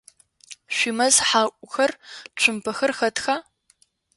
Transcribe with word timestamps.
Шъуимэз 0.75 1.15
хьаӏухэр, 1.27 1.91
цумпэхэр 2.39 2.91
хэтха? 2.97 3.35